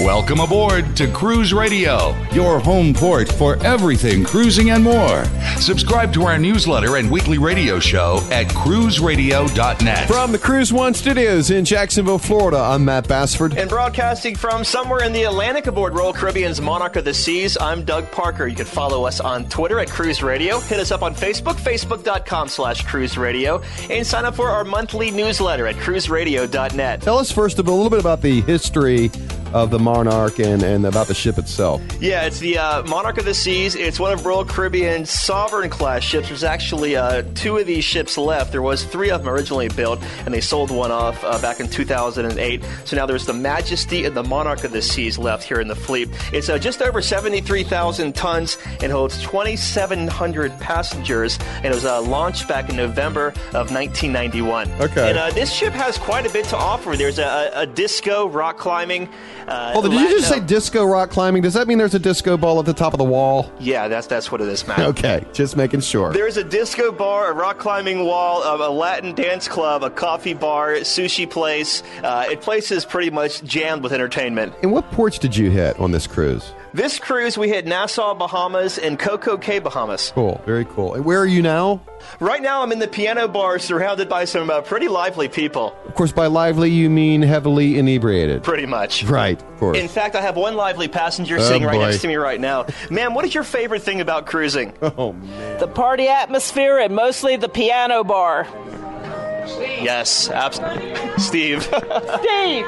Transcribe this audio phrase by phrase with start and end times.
[0.00, 5.26] Welcome aboard to Cruise Radio, your home port for everything cruising and more.
[5.58, 10.08] Subscribe to our newsletter and weekly radio show at cruiseradio.net.
[10.08, 13.58] From the Cruise One studios in Jacksonville, Florida, I'm Matt Bassford.
[13.58, 17.84] And broadcasting from somewhere in the Atlantic aboard Royal Caribbean's Monarch of the Seas, I'm
[17.84, 18.46] Doug Parker.
[18.46, 20.60] You can follow us on Twitter at Cruise Radio.
[20.60, 23.60] Hit us up on Facebook, facebook.com slash cruise radio,
[23.90, 27.02] and sign up for our monthly newsletter at cruiseradio.net.
[27.02, 29.10] Tell us first a little bit about the history
[29.52, 31.82] of the Monarch and, and about the ship itself.
[32.00, 33.74] Yeah, it's the uh, Monarch of the Seas.
[33.74, 36.28] It's one of Royal Caribbean's Sovereign class ships.
[36.28, 38.52] There's actually uh, two of these ships left.
[38.52, 41.68] There was three of them originally built, and they sold one off uh, back in
[41.68, 42.64] 2008.
[42.84, 45.76] So now there's the Majesty and the Monarch of the Seas left here in the
[45.76, 46.08] fleet.
[46.32, 51.38] It's uh, just over 73,000 tons and holds 2,700 passengers.
[51.56, 54.70] And it was uh, launched back in November of 1991.
[54.80, 55.10] Okay.
[55.10, 56.96] And uh, this ship has quite a bit to offer.
[56.96, 59.08] There's a, a disco rock climbing.
[59.50, 61.42] Uh, oh, did you just say disco rock climbing?
[61.42, 63.50] Does that mean there's a disco ball at the top of the wall?
[63.58, 64.80] Yeah, that's that's what it is, man.
[64.80, 66.12] Okay, just making sure.
[66.12, 70.34] There's a disco bar, a rock climbing wall, a, a Latin dance club, a coffee
[70.34, 71.82] bar, sushi place.
[72.04, 74.54] Uh, it place is pretty much jammed with entertainment.
[74.62, 76.52] And what ports did you hit on this cruise?
[76.72, 80.12] This cruise, we hit Nassau, Bahamas, and Coco Cay, Bahamas.
[80.14, 80.94] Cool, very cool.
[80.94, 81.80] And where are you now?
[82.20, 85.76] Right now, I'm in the piano bar, surrounded by some uh, pretty lively people.
[85.86, 88.44] Of course, by lively you mean heavily inebriated.
[88.44, 89.02] Pretty much.
[89.02, 89.78] Right, of course.
[89.78, 91.86] In fact, I have one lively passenger Oh, sitting right boy.
[91.86, 92.66] next to me right now.
[92.88, 94.72] Ma'am, what is your favorite thing about cruising?
[94.82, 95.58] oh man.
[95.58, 98.46] The party atmosphere and mostly the piano bar.
[99.82, 100.94] Yes, absolutely.
[101.18, 101.62] Steve.
[101.62, 102.66] Steve!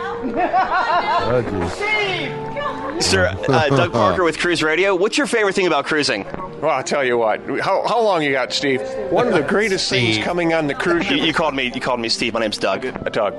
[1.78, 3.06] Geez.
[3.06, 4.94] Sir, uh, Doug Parker with Cruise Radio.
[4.94, 6.24] What's your favorite thing about cruising?
[6.60, 7.40] Well, I'll tell you what.
[7.60, 8.80] How, how long you got, Steve?
[9.10, 11.26] One of the greatest things coming on the cruise You, ship.
[11.26, 11.72] you called me.
[11.74, 12.34] You called me Steve.
[12.34, 12.86] My name's Doug.
[12.86, 13.34] Uh, Doug.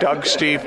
[0.00, 0.60] Doug, Steve.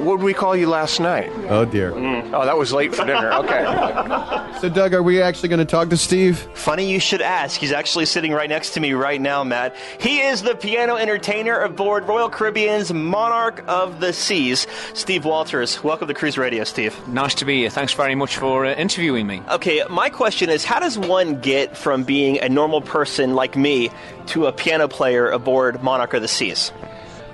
[0.00, 1.30] What did we call you last night?
[1.50, 1.92] Oh dear.
[1.94, 3.32] Oh, that was late for dinner.
[3.32, 4.36] Okay.
[4.60, 6.38] So, Doug, are we actually going to talk to Steve?
[6.52, 7.58] Funny you should ask.
[7.58, 9.74] He's actually sitting right next to me right now, Matt.
[9.98, 15.82] He is the piano entertainer aboard Royal Caribbean's Monarch of the Seas, Steve Walters.
[15.82, 16.94] Welcome to Cruise Radio, Steve.
[17.08, 17.70] Nice to be here.
[17.70, 19.40] Thanks very much for uh, interviewing me.
[19.48, 23.88] Okay, my question is how does one get from being a normal person like me
[24.26, 26.70] to a piano player aboard Monarch of the Seas?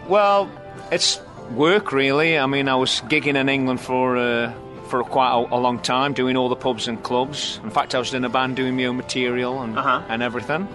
[0.06, 0.48] Well,
[0.92, 1.20] it's
[1.52, 2.38] work really.
[2.38, 4.52] I mean, I was gigging in England for uh,
[4.88, 7.60] for quite a, a long time, doing all the pubs and clubs.
[7.64, 10.02] In fact, I was in a band doing my own material and Uh-huh.
[10.08, 10.68] and everything.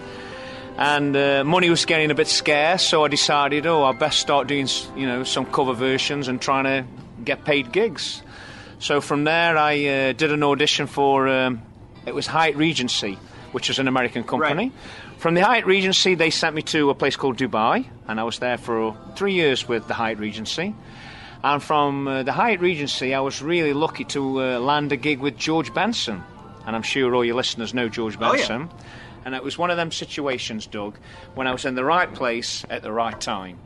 [0.76, 4.48] And uh, money was getting a bit scarce, so I decided, oh, I best start
[4.48, 6.84] doing, you know, some cover versions and trying to
[7.24, 8.22] get paid gigs.
[8.78, 11.60] So from there, I uh, did an audition for um,
[12.06, 13.18] it was Hyatt Regency,
[13.52, 14.70] which was an American company.
[14.70, 15.11] Right.
[15.22, 18.40] From the Hyatt Regency, they sent me to a place called Dubai, and I was
[18.40, 20.74] there for three years with the Hyatt Regency.
[21.44, 25.20] And from uh, the Hyatt Regency, I was really lucky to uh, land a gig
[25.20, 26.24] with George Benson.
[26.66, 28.68] And I'm sure all your listeners know George Benson.
[28.68, 28.84] Oh, yeah.
[29.24, 30.98] And it was one of them situations, Doug,
[31.36, 33.60] when I was in the right place at the right time.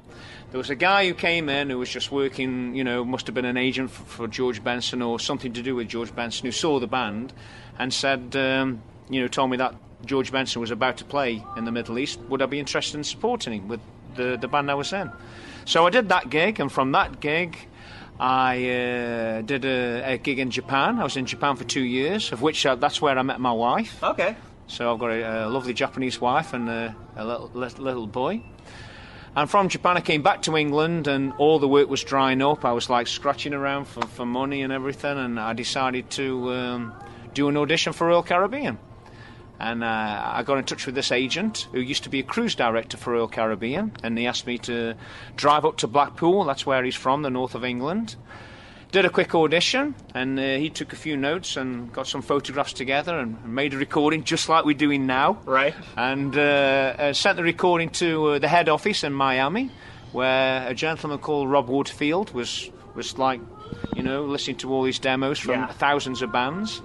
[0.50, 3.34] There was a guy who came in who was just working, you know, must have
[3.34, 6.52] been an agent for, for George Benson or something to do with George Benson, who
[6.52, 7.32] saw the band
[7.78, 9.74] and said, um, you know, told me that
[10.04, 12.20] George Benson was about to play in the Middle East.
[12.28, 13.80] Would I be interested in supporting him with
[14.14, 15.10] the, the band I was in?
[15.64, 17.56] So I did that gig, and from that gig,
[18.20, 20.98] I uh, did a, a gig in Japan.
[21.00, 23.52] I was in Japan for two years, of which uh, that's where I met my
[23.52, 24.02] wife.
[24.02, 24.36] Okay.
[24.68, 28.42] So I've got a, a lovely Japanese wife and a, a little, little, boy.
[29.34, 32.64] And from Japan, I came back to England, and all the work was drying up.
[32.64, 36.92] I was like scratching around for, for money and everything, and I decided to um,
[37.34, 38.78] do an audition for Royal Caribbean.
[39.58, 42.54] And uh, I got in touch with this agent who used to be a cruise
[42.54, 44.94] director for Royal Caribbean, and he asked me to
[45.36, 46.44] drive up to Blackpool.
[46.44, 48.16] That's where he's from, the north of England.
[48.92, 52.72] Did a quick audition, and uh, he took a few notes and got some photographs
[52.72, 55.38] together and made a recording just like we're doing now.
[55.44, 55.74] Right.
[55.96, 56.40] And uh,
[56.98, 59.70] uh, sent the recording to uh, the head office in Miami,
[60.12, 63.40] where a gentleman called Rob Woodfield was was like,
[63.94, 65.66] you know, listening to all these demos from Yeah.
[65.66, 66.80] thousands of bands.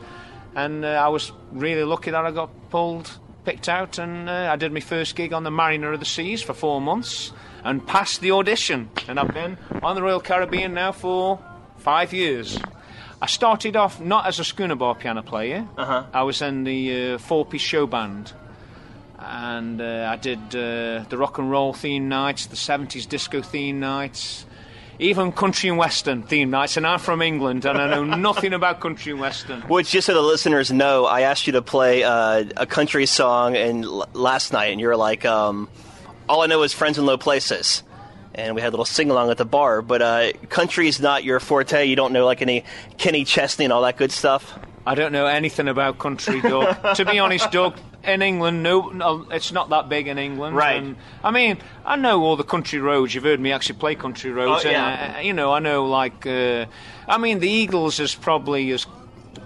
[0.55, 4.55] And uh, I was really lucky that I got pulled, picked out, and uh, I
[4.55, 7.31] did my first gig on the Mariner of the Seas for four months
[7.63, 8.89] and passed the audition.
[9.07, 11.39] And I've been on the Royal Caribbean now for
[11.81, 12.59] Five years.
[13.23, 15.67] I started off not as a schooner bar piano player.
[15.75, 16.05] Uh-huh.
[16.13, 18.33] I was in the uh, four-piece show band,
[19.17, 23.79] and uh, I did uh, the rock and roll theme nights, the '70s disco theme
[23.79, 24.45] nights,
[25.01, 26.77] even country and western theme nights.
[26.77, 29.61] And I'm from England, and I know nothing about country and western.
[29.61, 33.57] Which, just so the listeners know, I asked you to play uh, a country song
[33.57, 35.67] and l- last night, and you were like, um,
[36.29, 37.83] "All I know is friends in low places."
[38.33, 39.81] And we had a little sing along at the bar.
[39.81, 41.85] But uh, country's not your forte.
[41.85, 42.63] You don't know like any
[42.97, 44.57] Kenny Chesney and all that good stuff.
[44.85, 46.95] I don't know anything about country, Doug.
[46.95, 50.55] to be honest, Doug, in England, no, no, it's not that big in England.
[50.55, 50.81] Right.
[50.81, 53.13] And, I mean, I know all the country roads.
[53.13, 54.65] You've heard me actually play country roads.
[54.65, 55.15] Oh, and, yeah.
[55.17, 56.65] uh, you know, I know like, uh,
[57.07, 58.85] I mean, the Eagles is probably as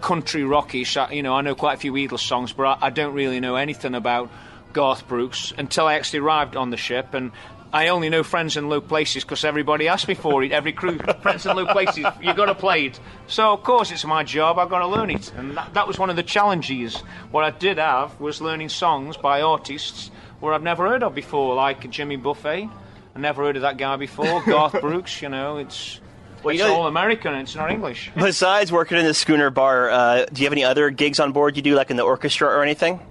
[0.02, 0.98] country rockish.
[1.12, 3.56] You know, I know quite a few Eagles songs, but I, I don't really know
[3.56, 4.30] anything about
[4.74, 7.32] Garth Brooks until I actually arrived on the ship and.
[7.76, 10.54] I only know Friends in Low Places because everybody asked me for it.
[10.54, 13.00] Every crew, Friends in Low Places, You've got to play it.
[13.28, 14.58] So of course it's my job.
[14.58, 16.96] I've got to learn it, and that, that was one of the challenges.
[17.32, 21.54] What I did have was learning songs by artists where I've never heard of before,
[21.56, 22.70] like Jimmy Buffett.
[23.14, 24.42] I never heard of that guy before.
[24.46, 26.00] Garth Brooks, you know, it's
[26.44, 27.34] Well, you it's know- all American.
[27.36, 28.10] It's not English.
[28.16, 31.58] Besides working in the schooner bar, uh, do you have any other gigs on board
[31.58, 33.02] you do, like in the orchestra or anything?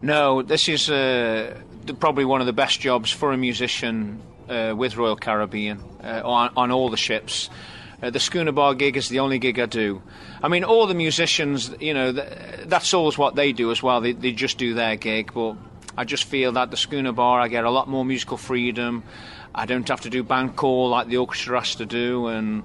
[0.00, 1.60] No, this is uh,
[1.92, 6.52] probably one of the best jobs for a musician uh, with Royal Caribbean uh, on,
[6.56, 7.50] on all the ships.
[8.02, 10.02] Uh, the schooner bar gig is the only gig I do.
[10.42, 12.28] I mean, all the musicians, you know, th-
[12.66, 14.00] that's always what they do as well.
[14.00, 15.56] They, they just do their gig, but
[15.96, 19.04] I just feel that the schooner bar, I get a lot more musical freedom.
[19.54, 22.64] I don't have to do band call like the orchestra has to do, and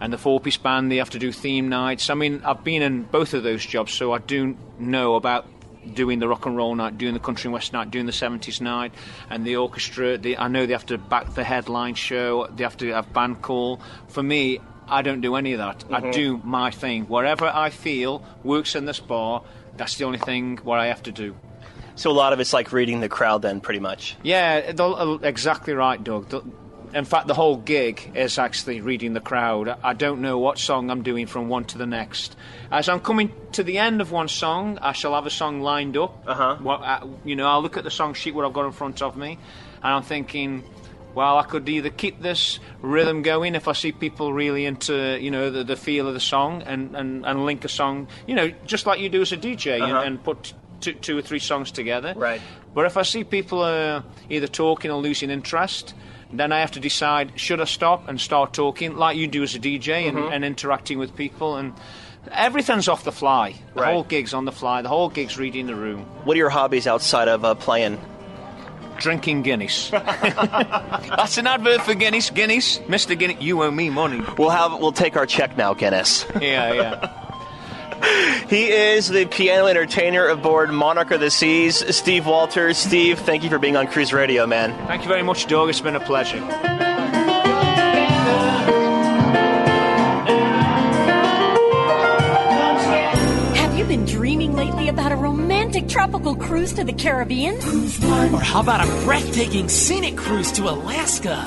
[0.00, 2.08] and the four-piece band they have to do theme nights.
[2.08, 5.46] I mean, I've been in both of those jobs, so I do know about
[5.94, 8.60] doing the rock and roll night, doing the country and west night, doing the 70s
[8.60, 8.92] night,
[9.28, 10.18] and the orchestra.
[10.18, 13.42] They, I know they have to back the headline show, they have to have band
[13.42, 13.80] call.
[14.08, 15.84] For me, I don't do any of that.
[15.90, 17.04] I do my thing.
[17.04, 19.42] Wherever I feel works in this bar,
[19.76, 21.36] that's the only thing what I have to do.
[21.94, 24.16] So a lot of it's like reading the crowd, then, pretty much.
[24.22, 26.28] Yeah, uh, exactly right, Doug.
[26.92, 29.76] In fact, the whole gig is actually reading the crowd.
[29.82, 32.36] I don't know what song I'm doing from one to the next.
[32.72, 35.96] As I'm coming to the end of one song, I shall have a song lined
[35.96, 36.24] up.
[36.26, 36.56] Uh-huh.
[36.60, 39.02] What, uh, you know, I'll look at the song sheet what I've got in front
[39.02, 39.38] of me,
[39.82, 40.64] and I'm thinking,
[41.14, 45.30] well, I could either keep this rhythm going if I see people really into, you
[45.30, 48.50] know, the, the feel of the song, and, and, and link a song, you know,
[48.66, 50.02] just like you do as a DJ, and, Uh-huh.
[50.04, 52.14] and put two, two or three songs together.
[52.16, 52.40] Right.
[52.74, 55.94] But if I see people uh, either talking or losing interest,
[56.32, 59.54] then I have to decide should I stop and start talking like you do as
[59.54, 60.32] a DJ and, Mm-hmm.
[60.32, 61.72] and interacting with people and
[62.32, 63.54] everything's off the fly.
[63.74, 63.92] The Right.
[63.94, 64.82] whole gig's on the fly.
[64.82, 66.00] The whole gig's reading the room.
[66.24, 68.00] What are your hobbies outside of uh, playing?
[68.98, 69.88] Drinking Guinness.
[69.90, 72.28] That's an advert for Guinness.
[72.28, 73.18] Guinness, Mr.
[73.18, 74.22] Guinness, you owe me money.
[74.36, 76.26] We'll have we'll take our check now, Guinness.
[76.40, 77.19] Yeah, yeah.
[78.48, 82.78] He is the piano entertainer aboard Monarch of the Seas, Steve Walters.
[82.78, 84.74] Steve, thank you for being on Cruise Radio, man.
[84.86, 85.68] Thank you very much, Doug.
[85.68, 86.40] It's been a pleasure.
[95.80, 97.56] Romantic tropical cruise to the Caribbean?
[98.34, 101.38] Or how about a breathtaking scenic cruise to Alaska?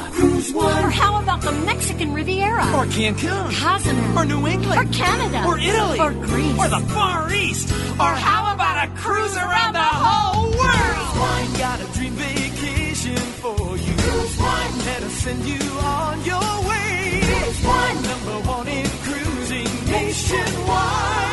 [0.56, 2.64] Or how about the Mexican Riviera?
[2.76, 3.52] Or Cancun?
[3.54, 4.18] Cozumel?
[4.18, 4.80] Or New England?
[4.80, 5.44] Or Canada?
[5.46, 6.00] Or Italy?
[6.00, 6.60] Or Greece?
[6.60, 7.72] Or the Far East?
[8.00, 11.14] Or how about a cruise around the whole world?
[11.26, 13.94] I got a dream vacation for you.
[13.98, 14.78] Cruise One.
[14.86, 17.22] Let us send you on your way.
[17.24, 18.04] Cruise One.
[18.04, 21.33] Number one in cruising nationwide.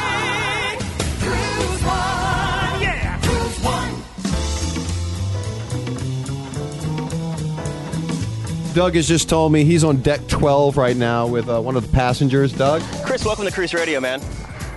[8.73, 11.85] Doug has just told me he's on deck 12 right now with uh, one of
[11.85, 12.53] the passengers.
[12.53, 12.81] Doug?
[13.05, 14.21] Chris, welcome to Cruise Radio, man.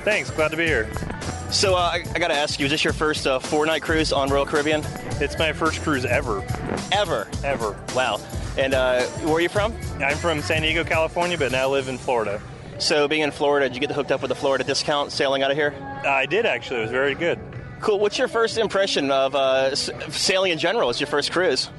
[0.03, 0.93] Thanks, glad to be here.
[1.53, 4.13] So uh, I, I got to ask you, is this your first uh, four-night cruise
[4.13, 4.83] on Royal Caribbean?
[5.21, 6.45] It's my first cruise ever.
[6.91, 7.29] Ever?
[7.45, 7.79] Ever.
[7.95, 8.21] Wow.
[8.59, 9.73] And uh, where are you from?
[10.01, 12.43] I'm from San Diego, California, but now live in Florida.
[12.79, 15.53] So being in Florida, did you get hooked up with a Florida discount sailing out
[15.53, 15.73] of here?
[16.05, 16.81] I did actually.
[16.81, 17.39] It was very good.
[17.81, 18.01] Cool.
[18.01, 20.91] What's your first impression of uh, sailing in general?
[20.91, 21.71] It's your first cruise.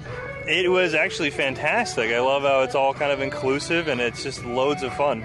[0.48, 2.12] It was actually fantastic.
[2.12, 5.22] I love how it's all kind of inclusive and it's just loads of fun.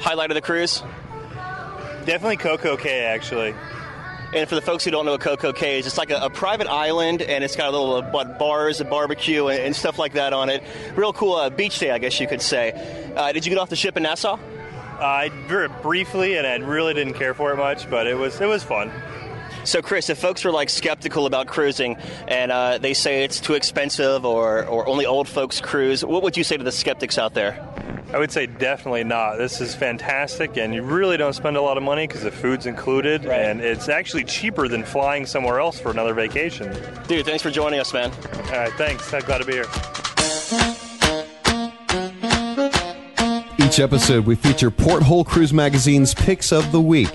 [0.00, 0.82] Highlight of the cruise?
[2.04, 3.54] Definitely Coco Cay, actually.
[4.34, 6.30] And for the folks who don't know what Coco Cay is, it's like a, a
[6.30, 9.98] private island, and it's got a little uh, what bars, a barbecue, and, and stuff
[9.98, 10.62] like that on it.
[10.96, 13.12] Real cool uh, beach day, I guess you could say.
[13.16, 14.38] Uh, did you get off the ship in Nassau?
[15.00, 18.46] I very briefly, and I really didn't care for it much, but it was it
[18.46, 18.92] was fun.
[19.64, 21.96] So, Chris, if folks are like skeptical about cruising
[22.28, 26.36] and uh, they say it's too expensive or, or only old folks cruise, what would
[26.36, 27.66] you say to the skeptics out there?
[28.12, 29.36] I would say definitely not.
[29.36, 32.66] This is fantastic, and you really don't spend a lot of money because the food's
[32.66, 36.72] included, and it's actually cheaper than flying somewhere else for another vacation.
[37.06, 38.10] Dude, thanks for joining us, man.
[38.46, 39.14] All right, thanks.
[39.14, 39.66] I'm glad to be here.
[43.64, 47.12] Each episode, we feature Porthole Cruise Magazine's picks of the week.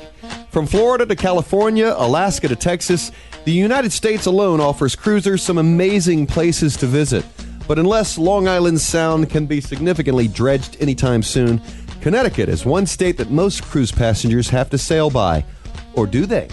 [0.56, 3.12] From Florida to California, Alaska to Texas,
[3.44, 7.26] the United States alone offers cruisers some amazing places to visit.
[7.68, 11.62] But unless Long Island Sound can be significantly dredged anytime soon,
[12.00, 15.44] Connecticut is one state that most cruise passengers have to sail by.
[15.94, 16.48] Or do they?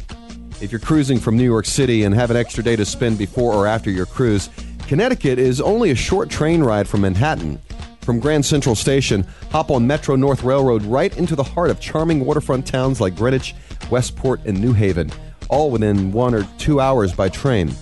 [0.60, 3.54] If you're cruising from New York City and have an extra day to spend before
[3.54, 4.50] or after your cruise,
[4.88, 7.60] Connecticut is only a short train ride from Manhattan.
[8.00, 12.24] From Grand Central Station, hop on Metro North Railroad right into the heart of charming
[12.24, 13.54] waterfront towns like Greenwich,
[13.90, 15.10] Westport, and New Haven,
[15.48, 17.72] all within one or two hours by train.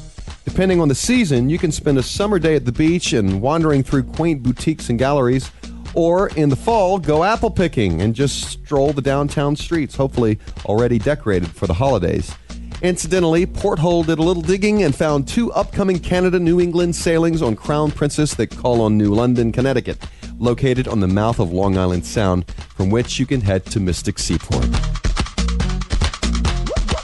[0.44, 3.82] Depending on the season, you can spend a summer day at the beach and wandering
[3.82, 5.50] through quaint boutiques and galleries,
[5.94, 10.98] or in the fall, go apple picking and just stroll the downtown streets, hopefully already
[10.98, 12.34] decorated for the holidays.
[12.82, 17.54] Incidentally, Porthole did a little digging and found two upcoming Canada New England sailings on
[17.54, 19.98] Crown Princess that call on New London, Connecticut,
[20.38, 24.18] located on the mouth of Long Island Sound, from which you can head to Mystic
[24.18, 24.66] Seaport.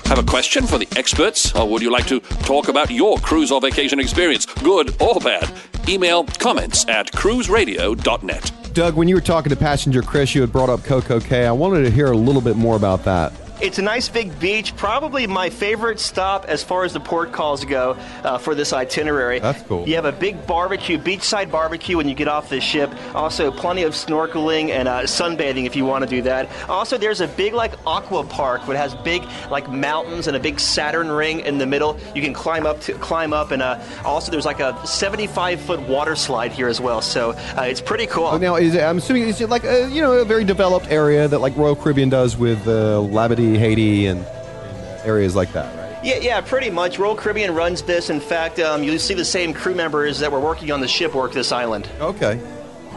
[0.06, 3.50] Have a question for the experts, or would you like to talk about your cruise
[3.50, 5.52] or vacation experience, good or bad?
[5.88, 8.52] Email comments at cruiseradio.net.
[8.72, 11.44] Doug, when you were talking to passenger Chris, you had brought up Coco Cay.
[11.44, 13.32] I wanted to hear a little bit more about that.
[13.58, 17.64] It's a nice big beach, probably my favorite stop as far as the port calls
[17.64, 19.38] go uh, for this itinerary.
[19.38, 19.88] That's cool.
[19.88, 22.92] You have a big barbecue, beachside barbecue when you get off the ship.
[23.14, 26.50] Also, plenty of snorkeling and uh, sunbathing if you want to do that.
[26.68, 30.60] Also, there's a big like aqua park that has big like mountains and a big
[30.60, 31.98] Saturn ring in the middle.
[32.14, 35.80] You can climb up to climb up, and uh, also there's like a 75 foot
[35.80, 37.00] water slide here as well.
[37.00, 38.38] So uh, it's pretty cool.
[38.38, 41.38] Now, is it, I'm assuming it's like a, you know a very developed area that
[41.38, 46.04] like Royal Caribbean does with uh, Labadee, Haiti, and, and areas like that, right?
[46.04, 46.98] Yeah, yeah, pretty much.
[46.98, 48.10] Royal Caribbean runs this.
[48.10, 51.14] In fact, um, you'll see the same crew members that were working on the ship
[51.14, 51.88] work this island.
[52.00, 52.40] Okay,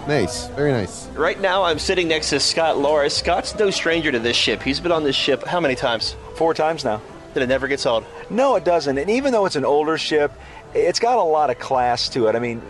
[0.08, 1.08] nice, very nice.
[1.10, 3.16] Right now, I'm sitting next to Scott Loris.
[3.16, 4.62] Scott's no stranger to this ship.
[4.62, 6.16] He's been on this ship how many times?
[6.36, 7.02] Four times now.
[7.34, 8.06] That it never gets old.
[8.32, 8.98] No, it doesn't.
[8.98, 10.32] And even though it's an older ship,
[10.74, 12.36] it's got a lot of class to it.
[12.36, 12.62] I mean,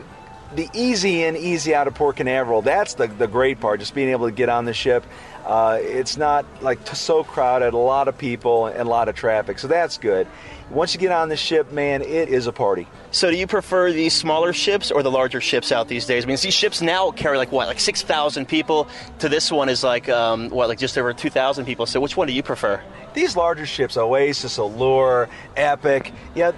[0.55, 4.09] the easy in, easy out of Port Canaveral, that's the, the great part, just being
[4.09, 5.05] able to get on the ship.
[5.45, 9.57] Uh, it's not like so crowded, a lot of people and a lot of traffic,
[9.59, 10.27] so that's good.
[10.69, 12.87] Once you get on the ship, man, it is a party.
[13.09, 16.25] So, do you prefer the smaller ships or the larger ships out these days?
[16.25, 18.87] I mean, these ships now carry like what, like six thousand people.
[19.19, 21.87] To this one is like um, what, like just over two thousand people.
[21.87, 22.83] So, which one do you prefer?
[23.15, 26.51] These larger ships, Oasis, Allure, Epic, yeah,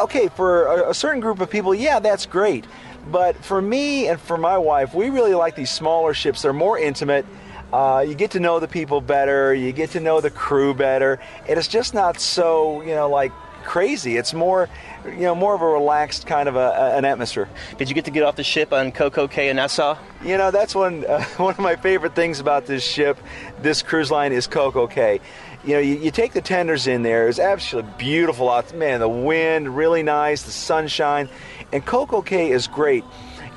[0.00, 2.64] okay, for a, a certain group of people, yeah, that's great.
[3.10, 6.42] But for me and for my wife, we really like these smaller ships.
[6.42, 7.24] They're more intimate.
[7.72, 9.54] Uh, you get to know the people better.
[9.54, 13.32] You get to know the crew better, and it's just not so you know like
[13.64, 14.16] crazy.
[14.16, 14.68] It's more
[15.04, 17.48] you know more of a relaxed kind of a, a- an atmosphere.
[17.76, 19.98] Did you get to get off the ship on Coco Cay in Nassau?
[20.24, 23.18] You know that's one uh, one of my favorite things about this ship,
[23.62, 25.20] this cruise line is Coco Cay.
[25.66, 27.28] You know, you, you take the tenders in there.
[27.28, 28.62] It's absolutely beautiful.
[28.74, 31.28] Man, the wind really nice, the sunshine,
[31.72, 33.02] and Coco Cay is great.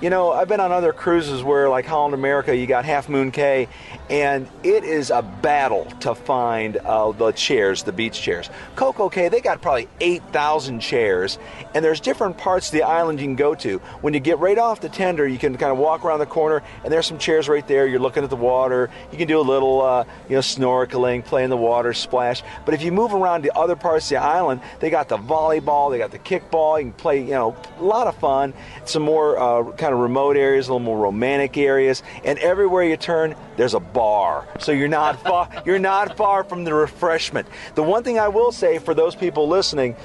[0.01, 3.31] You know, I've been on other cruises where, like Holland America, you got Half Moon
[3.31, 3.67] Cay,
[4.09, 8.49] and it is a battle to find uh, the chairs, the beach chairs.
[8.77, 11.37] Coco Cay, they got probably 8,000 chairs,
[11.75, 13.79] and there's different parts of the island you can go to.
[13.99, 16.63] When you get right off the tender, you can kind of walk around the corner,
[16.85, 17.85] and there's some chairs right there.
[17.85, 18.89] You're looking at the water.
[19.11, 22.41] You can do a little, uh, you know, snorkeling, play in the water, splash.
[22.63, 25.91] But if you move around to other parts of the island, they got the volleyball,
[25.91, 26.79] they got the kickball.
[26.79, 28.53] You can play, you know, a lot of fun.
[28.85, 32.97] Some more uh, kind of remote areas, a little more romantic areas, and everywhere you
[32.97, 34.47] turn, there's a bar.
[34.59, 35.49] So you're not far.
[35.65, 37.47] You're not far from the refreshment.
[37.75, 39.95] The one thing I will say for those people listening.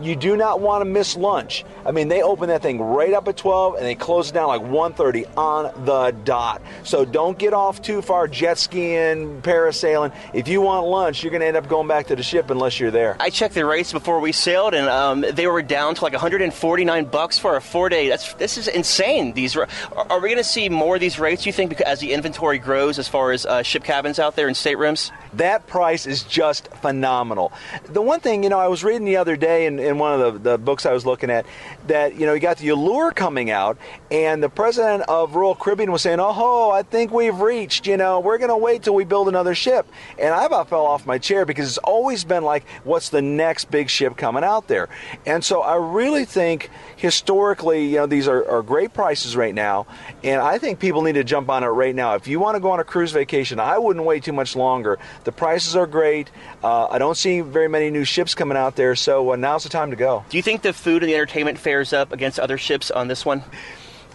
[0.00, 1.64] You do not want to miss lunch.
[1.86, 4.48] I mean, they open that thing right up at 12 and they close it down
[4.48, 6.62] like 1:30 on the dot.
[6.82, 10.12] So don't get off too far jet skiing, parasailing.
[10.32, 12.80] If you want lunch, you're going to end up going back to the ship unless
[12.80, 13.16] you're there.
[13.20, 17.04] I checked the rates before we sailed, and um, they were down to like 149
[17.06, 18.08] bucks for a four day.
[18.08, 19.32] That's this is insane.
[19.32, 21.46] These are, are we going to see more of these rates?
[21.46, 24.46] You think because as the inventory grows as far as uh, ship cabins out there
[24.46, 25.10] and staterooms?
[25.34, 27.52] That price is just phenomenal.
[27.84, 30.42] The one thing, you know, I was reading the other day in, in one of
[30.42, 31.46] the, the books I was looking at
[31.86, 33.78] that, you know, you got the Allure coming out,
[34.10, 38.20] and the president of Royal Caribbean was saying, oh, I think we've reached, you know,
[38.20, 39.86] we're going to wait till we build another ship.
[40.18, 43.70] And I about fell off my chair because it's always been like, what's the next
[43.70, 44.88] big ship coming out there?
[45.26, 49.86] And so I really think historically, you know, these are, are great prices right now,
[50.22, 52.14] and I think people need to jump on it right now.
[52.14, 54.98] If you want to go on a cruise vacation, I wouldn't wait too much longer.
[55.24, 56.30] The prices are great.
[56.62, 59.68] Uh, I don't see very many new ships coming out there, so uh, now's the
[59.74, 60.24] time to go.
[60.28, 63.26] Do you think the food and the entertainment fares up against other ships on this
[63.26, 63.42] one?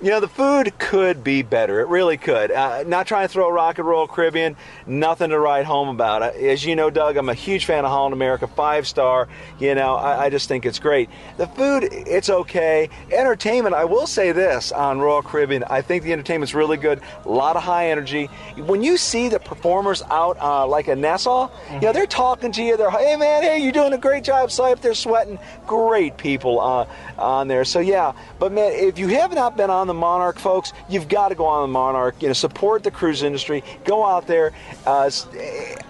[0.01, 1.81] You know, the food could be better.
[1.81, 2.51] It really could.
[2.51, 4.55] Uh, not trying to throw a rock at Royal Caribbean,
[4.87, 6.21] nothing to write home about.
[6.21, 9.27] As you know, Doug, I'm a huge fan of Holland America, five star.
[9.59, 11.09] You know, I, I just think it's great.
[11.35, 12.89] The food, it's okay.
[13.11, 17.01] Entertainment, I will say this on Royal Caribbean, I think the entertainment's really good.
[17.25, 18.27] A lot of high energy.
[18.55, 22.63] When you see the performers out, uh, like a Nassau, you know, they're talking to
[22.63, 22.77] you.
[22.77, 24.49] They're, hey man, hey, you're doing a great job.
[24.49, 25.39] So They're sweating.
[25.67, 26.87] Great people uh,
[27.17, 27.65] on there.
[27.65, 31.29] So yeah, but man, if you have not been on the Monarch, folks, you've got
[31.29, 32.15] to go on the Monarch.
[32.21, 33.63] You know, support the cruise industry.
[33.83, 34.53] Go out there.
[34.87, 35.27] Uh, s-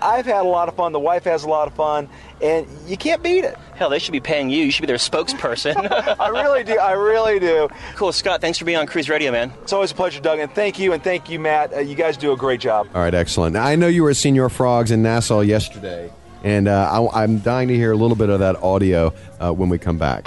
[0.01, 0.91] I've had a lot of fun.
[0.91, 2.09] The wife has a lot of fun,
[2.41, 3.57] and you can't beat it.
[3.75, 4.63] Hell, they should be paying you.
[4.65, 5.75] You should be their spokesperson.
[6.19, 6.77] I really do.
[6.77, 7.69] I really do.
[7.95, 8.41] Cool, Scott.
[8.41, 9.53] Thanks for being on Cruise Radio, man.
[9.61, 11.73] It's always a pleasure, Doug, and thank you, and thank you, Matt.
[11.73, 12.87] Uh, you guys do a great job.
[12.95, 13.53] All right, excellent.
[13.53, 16.11] Now, I know you were at Señor Frog's in Nassau yesterday,
[16.43, 19.69] and uh, I, I'm dying to hear a little bit of that audio uh, when
[19.69, 20.25] we come back.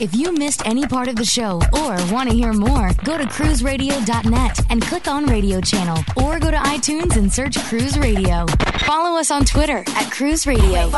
[0.00, 3.24] If you missed any part of the show or want to hear more, go to
[3.24, 8.46] cruiseradio.net and click on radio channel or go to iTunes and search Cruise Radio.
[8.88, 10.88] Follow us on Twitter at Cruise Radio.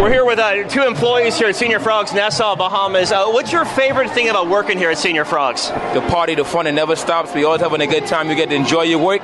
[0.00, 3.12] We're here with uh, two employees here at Señor Frog's, Nassau, Bahamas.
[3.12, 5.68] Uh, what's your favorite thing about working here at Señor Frog's?
[5.68, 7.34] The party, the fun, it never stops.
[7.34, 8.30] We always having a good time.
[8.30, 9.20] You get to enjoy your work.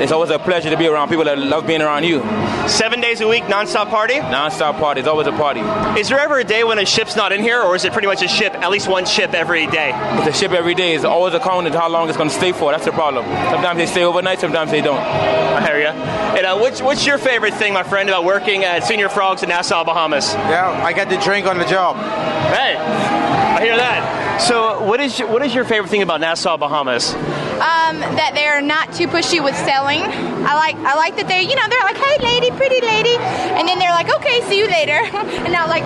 [0.00, 2.20] It's always a pleasure to be around people that love being around you.
[2.68, 4.18] Seven days a week, nonstop party?
[4.20, 5.00] Non-stop party.
[5.00, 5.60] It's always a party.
[5.98, 8.06] Is there ever a day when a ship's not in here, or is it pretty
[8.06, 9.90] much a ship, at least one ship every day?
[10.20, 10.94] It's a ship every day.
[10.94, 12.70] It's always a accounted how long it's going to stay for.
[12.70, 13.24] That's the problem.
[13.24, 14.38] Sometimes they stay overnight.
[14.38, 15.00] Sometimes they don't.
[15.00, 15.92] I hear ya.
[16.36, 19.48] And uh, what's, what's your favorite thing, my friend, about working at Señor Frog's in
[19.48, 20.34] Nassau, Bahamas?
[20.34, 21.96] Yeah, I get to drink on the job.
[21.96, 24.40] Hey, I hear that.
[24.40, 27.14] So, what is your, what is your favorite thing about Nassau, Bahamas?
[27.60, 30.00] um, that they're not too pushy with selling.
[30.00, 33.68] I like I like that they you know they're like hey lady pretty lady and
[33.68, 34.96] then they're like okay see you later
[35.44, 35.84] and now like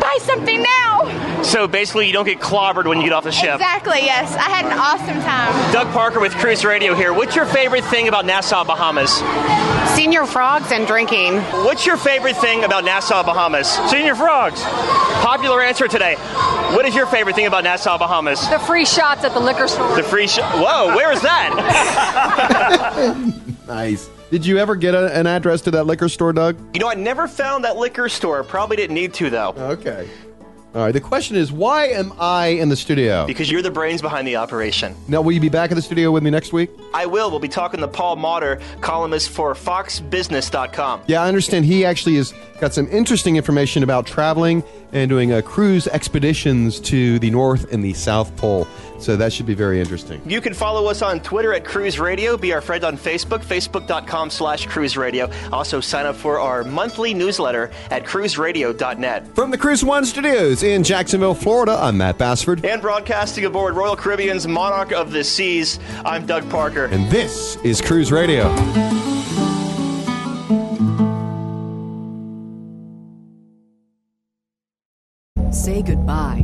[0.00, 1.08] buy something now.
[1.44, 3.54] So basically, you don't get clobbered when you get off the ship.
[3.54, 5.72] Exactly yes I had an awesome time.
[5.72, 7.12] Doug Parker with Cruise Radio here.
[7.12, 9.10] What's your favorite thing about Nassau, Bahamas?
[9.96, 11.36] Señor Frog's and drinking.
[11.64, 13.68] What's your favorite thing about Nassau, Bahamas?
[13.92, 14.60] Señor Frog's.
[15.22, 16.16] Popular answer today.
[16.74, 18.48] What is your favorite thing about Nassau, Bahamas?
[18.48, 19.94] The free shots at the liquor store.
[19.94, 21.50] The free sh- Whoa, where is that?
[23.66, 24.10] Nice.
[24.30, 26.58] Did you ever get a, an address to that liquor store, Doug?
[26.74, 28.44] you know, I never found that liquor store.
[28.44, 29.54] Probably didn't need to, though.
[29.56, 30.06] Okay.
[30.74, 30.92] All right.
[30.92, 33.26] The question is, why am I in the studio?
[33.26, 34.96] Because you're the brains behind the operation.
[35.06, 36.68] Now, will you be back in the studio with me next week?
[36.92, 37.30] I will.
[37.30, 41.02] We'll be talking to Paul Motter, columnist for FoxBusiness.com.
[41.06, 45.42] Yeah, I understand he actually has got some interesting information about traveling and doing uh,
[45.42, 48.66] cruise expeditions to the North and the South Pole.
[49.00, 50.22] So that should be very interesting.
[50.24, 52.36] You can follow us on Twitter at Cruise Radio.
[52.36, 55.30] Be our friend on Facebook, facebook.com slash Cruise Radio.
[55.52, 59.34] Also, sign up for our monthly newsletter at cruiseradio.net.
[59.34, 62.64] From the Cruise One studios in Jacksonville, Florida, I'm Matt Bassford.
[62.64, 66.86] And broadcasting aboard Royal Caribbean's Monarch of the Seas, I'm Doug Parker.
[66.86, 68.54] And this is Cruise Radio.
[75.50, 76.43] Say goodbye